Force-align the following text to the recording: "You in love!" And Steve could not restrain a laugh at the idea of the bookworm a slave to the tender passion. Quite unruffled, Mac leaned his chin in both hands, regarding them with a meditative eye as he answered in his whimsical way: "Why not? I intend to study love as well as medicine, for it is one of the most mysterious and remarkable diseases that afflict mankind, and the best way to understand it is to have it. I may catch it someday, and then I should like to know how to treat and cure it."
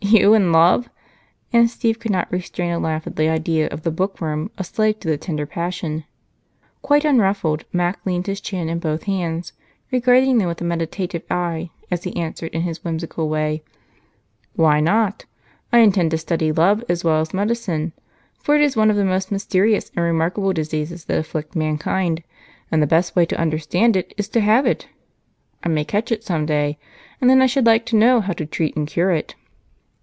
"You 0.03 0.33
in 0.33 0.51
love!" 0.51 0.89
And 1.53 1.69
Steve 1.69 1.99
could 1.99 2.11
not 2.11 2.29
restrain 2.33 2.71
a 2.71 2.79
laugh 2.79 3.07
at 3.07 3.15
the 3.15 3.29
idea 3.29 3.69
of 3.69 3.83
the 3.83 3.91
bookworm 3.91 4.51
a 4.57 4.63
slave 4.63 4.99
to 4.99 5.07
the 5.07 5.17
tender 5.17 5.45
passion. 5.45 6.03
Quite 6.81 7.05
unruffled, 7.05 7.63
Mac 7.71 7.99
leaned 8.05 8.27
his 8.27 8.41
chin 8.41 8.67
in 8.67 8.79
both 8.79 9.03
hands, 9.03 9.53
regarding 9.89 10.37
them 10.37 10.49
with 10.49 10.59
a 10.59 10.65
meditative 10.65 11.21
eye 11.31 11.69
as 11.89 12.03
he 12.03 12.13
answered 12.17 12.51
in 12.53 12.61
his 12.63 12.83
whimsical 12.83 13.29
way: 13.29 13.63
"Why 14.55 14.81
not? 14.81 15.25
I 15.71 15.79
intend 15.79 16.11
to 16.11 16.17
study 16.17 16.51
love 16.51 16.83
as 16.89 17.05
well 17.05 17.21
as 17.21 17.33
medicine, 17.33 17.93
for 18.37 18.55
it 18.55 18.61
is 18.61 18.75
one 18.75 18.89
of 18.89 18.97
the 18.97 19.05
most 19.05 19.31
mysterious 19.31 19.91
and 19.95 20.03
remarkable 20.03 20.51
diseases 20.51 21.05
that 21.05 21.19
afflict 21.19 21.55
mankind, 21.55 22.21
and 22.69 22.81
the 22.81 22.87
best 22.87 23.15
way 23.15 23.25
to 23.27 23.39
understand 23.39 23.95
it 23.95 24.13
is 24.17 24.27
to 24.29 24.41
have 24.41 24.65
it. 24.65 24.89
I 25.63 25.69
may 25.69 25.85
catch 25.85 26.11
it 26.11 26.23
someday, 26.23 26.77
and 27.21 27.29
then 27.29 27.41
I 27.41 27.45
should 27.45 27.67
like 27.67 27.85
to 27.85 27.95
know 27.95 28.19
how 28.19 28.33
to 28.33 28.45
treat 28.45 28.75
and 28.75 28.85
cure 28.87 29.11
it." 29.11 29.35